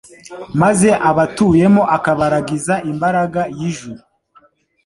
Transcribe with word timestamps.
maze 0.61 0.89
abatuyemo 1.09 1.83
akabaragiza 1.95 2.73
imbaraga 2.91 3.41
y'ijuru. 3.57 4.01